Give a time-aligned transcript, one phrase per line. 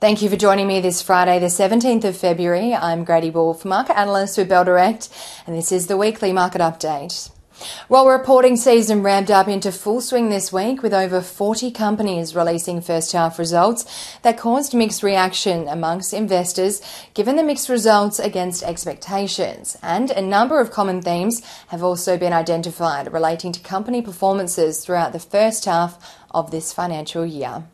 [0.00, 2.74] Thank you for joining me this Friday, the 17th of February.
[2.74, 5.10] I'm Grady Wulff, market analyst with Bell Direct,
[5.46, 7.30] and this is the weekly market update.
[7.86, 12.80] While reporting season ramped up into full swing this week with over 40 companies releasing
[12.80, 13.84] first half results
[14.22, 16.80] that caused mixed reaction amongst investors
[17.12, 19.76] given the mixed results against expectations.
[19.82, 25.12] And a number of common themes have also been identified relating to company performances throughout
[25.12, 27.64] the first half of this financial year.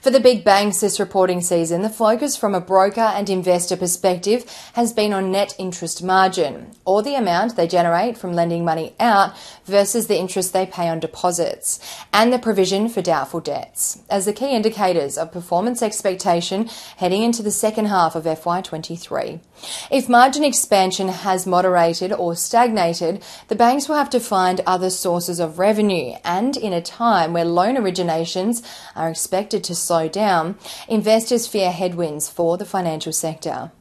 [0.00, 4.44] For the big banks this reporting season, the focus from a broker and investor perspective
[4.74, 9.36] has been on net interest margin, or the amount they generate from lending money out
[9.64, 11.80] versus the interest they pay on deposits,
[12.12, 17.42] and the provision for doubtful debts, as the key indicators of performance expectation heading into
[17.42, 19.40] the second half of FY23.
[19.90, 25.40] If margin expansion has moderated or stagnated, the banks will have to find other sources
[25.40, 28.62] of revenue, and in a time where loan originations
[28.94, 30.56] are expected expected to slow down,
[30.88, 33.72] investors fear headwinds for the financial sector.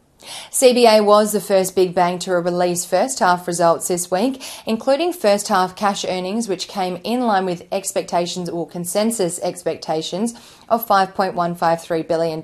[0.50, 5.50] CBA was the first big bank to release first half results this week, including first
[5.50, 10.34] half cash earnings, which came in line with expectations or consensus expectations
[10.68, 12.42] of $5.153 billion,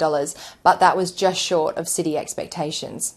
[0.61, 3.15] but that was just short of Citi expectations.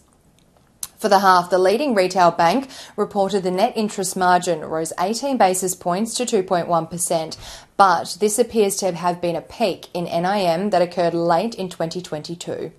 [1.05, 5.75] For the half, the leading retail bank reported the net interest margin rose 18 basis
[5.75, 7.37] points to 2.1%,
[7.77, 12.71] but this appears to have been a peak in NIM that occurred late in 2022.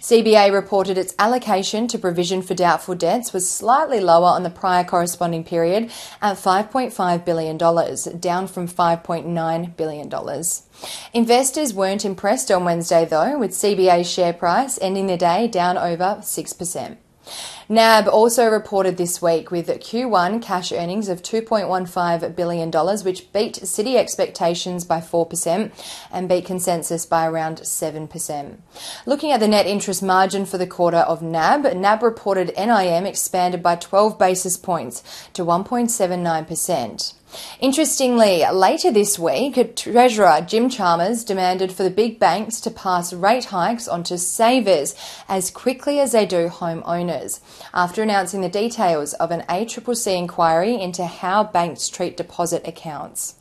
[0.00, 4.84] CBA reported its allocation to provision for doubtful debts was slightly lower on the prior
[4.84, 5.90] corresponding period
[6.22, 7.56] at $5.5 billion,
[8.20, 10.42] down from $5.9 billion.
[11.12, 16.18] Investors weren't impressed on Wednesday though, with CBA's share price ending the day down over
[16.20, 16.96] 6%.
[17.68, 23.96] NAB also reported this week with Q1 cash earnings of $2.15 billion, which beat Citi
[23.96, 25.72] expectations by 4%
[26.12, 28.56] and beat consensus by around 7%.
[29.04, 33.62] Looking at the net interest margin for the quarter of NAB, NAB reported NIM expanded
[33.62, 35.02] by 12 basis points
[35.32, 37.14] to 1.79%.
[37.60, 43.46] Interestingly, later this week, Treasurer Jim Chalmers demanded for the big banks to pass rate
[43.46, 44.94] hikes onto savers
[45.28, 47.40] as quickly as they do homeowners,
[47.72, 53.34] after announcing the details of an ACCC inquiry into how banks treat deposit accounts.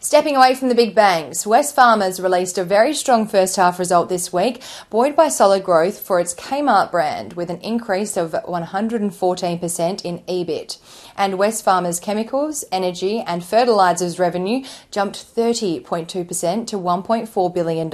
[0.00, 4.32] Stepping away from the big banks, Wesfarmers released a very strong first half result this
[4.32, 10.18] week, buoyed by solid growth for its Kmart brand, with an increase of 114% in
[10.20, 10.78] EBIT.
[11.16, 17.88] And Wesfarmers Chemicals, Energy, and Fertilisers revenue jumped 30.2% to $1.4 billion.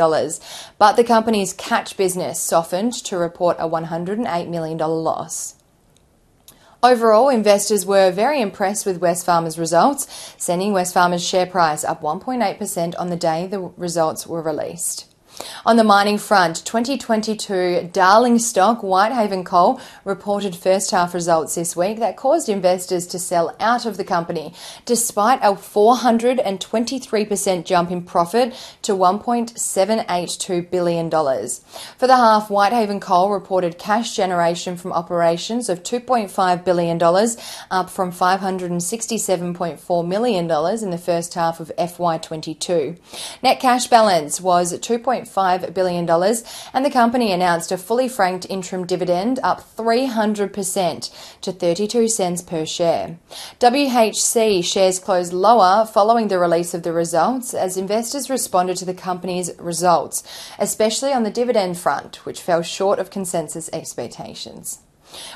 [0.78, 5.54] But the company's Catch business softened to report a $108 million loss.
[6.84, 13.06] Overall, investors were very impressed with Wesfarmers' results, sending Wesfarmers' share price up 1.8% on
[13.09, 15.12] the day the results were released.
[15.64, 21.98] On the mining front, 2022 darling stock Whitehaven Coal reported first half results this week
[21.98, 24.54] that caused investors to sell out of the company,
[24.84, 31.10] despite a 423% jump in profit to $1.782 billion.
[31.10, 37.03] For the half, Whitehaven Coal reported cash generation from operations of $2.5 billion,
[37.70, 42.98] up from $567.4 million in the first half of FY22.
[43.42, 44.98] Net cash balance was 2.
[45.34, 46.09] $1.5 billion,
[46.75, 52.66] and the company announced a fully franked interim dividend up 300% to 32 cents per
[52.66, 53.19] share.
[53.60, 58.94] WHC shares closed lower following the release of the results as investors responded to the
[58.94, 60.22] company's results,
[60.59, 64.81] especially on the dividend front, which fell short of consensus expectations.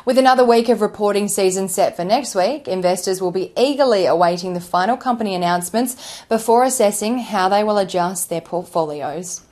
[0.04, 4.54] With another week of reporting season set for next week, investors will be eagerly awaiting
[4.54, 9.42] the final company announcements before assessing how they will adjust their portfolios.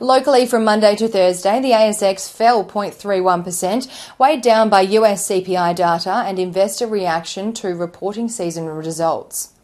[0.00, 6.24] Locally, from Monday to Thursday, the ASX fell 0.31%, weighed down by US CPI data
[6.26, 9.54] and investor reaction to reporting season results.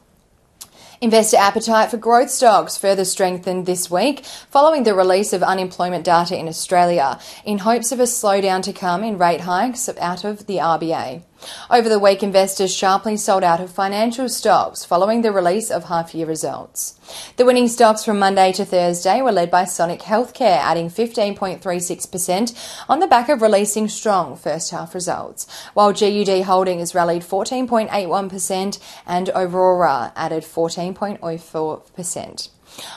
[1.00, 6.34] Investor appetite for growth stocks further strengthened this week following the release of unemployment data
[6.38, 10.56] in Australia in hopes of a slowdown to come in rate hikes out of the
[10.56, 11.22] RBA.
[11.70, 16.14] Over the week, investors sharply sold out of financial stocks following the release of half
[16.14, 16.98] year results.
[17.36, 23.00] The winning stocks from Monday to Thursday were led by Sonic Healthcare, adding 15.36% on
[23.00, 30.12] the back of releasing strong first half results, while GUD Holdings rallied 14.81% and Aurora
[30.16, 32.48] added 14.04%.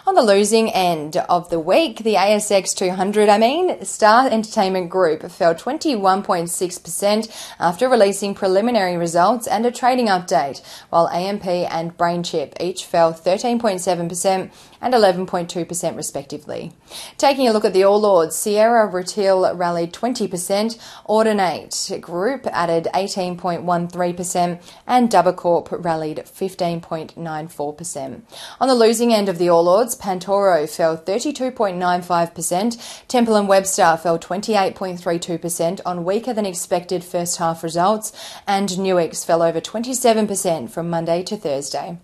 [0.06, 5.29] On the losing end of the week, the ASX 200, I mean, Star Entertainment Group
[5.29, 12.85] fell 21.6% after releasing preliminary results and a trading update, while AMP and BrainChip each
[12.85, 14.51] fell 13.7%
[14.81, 16.71] and 11.2% respectively.
[17.18, 20.77] Taking a look at the All Ords, Sierra Retail rallied 20%,
[21.09, 28.21] Audinate Group added 18.13%, and Corp rallied 15.94%.
[28.59, 34.17] On the losing end of the All Ords, Pantoro fell 32.95%, Temple & Webster fell
[34.17, 38.11] 28.32% on weaker than expected first half results,
[38.47, 41.99] and Nuix fell over 27% from Monday to Thursday.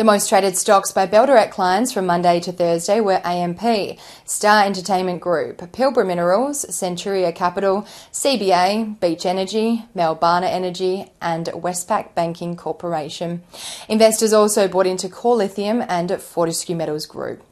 [0.00, 4.64] The most traded stocks by Bell Direct clients from Monday to Thursday were AMP, Star
[4.64, 13.42] Entertainment Group, Pilbara Minerals, Centuria Capital, CBA, Beach Energy, Melbana Energy, and Westpac Banking Corporation.
[13.90, 17.42] Investors also bought into Core Lithium and Fortescue Metals Group.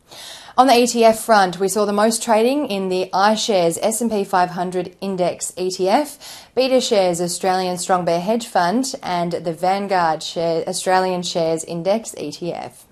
[0.59, 5.53] On the ETF front, we saw the most trading in the iShares S&P 500 Index
[5.53, 6.19] ETF,
[6.57, 12.88] BetaShares Australian Strong Bear Hedge Fund, and the Vanguard Share Australian Shares Index ETF.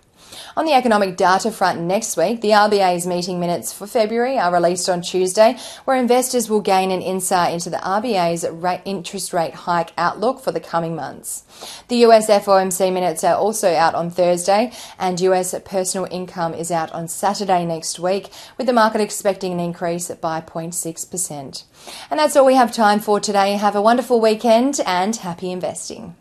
[0.57, 4.89] On the economic data front next week, the RBA's meeting minutes for February are released
[4.89, 9.93] on Tuesday, where investors will gain an insight into the RBA's rate, interest rate hike
[9.97, 11.45] outlook for the coming months.
[11.89, 16.93] The US FOMC minutes are also out on Thursday, and US personal income is out
[16.93, 21.65] on Saturday next week, with the market expecting an increase by 0.6%.
[22.11, 23.53] And that's all we have time for today.
[23.53, 26.17] Have a wonderful weekend and happy investing.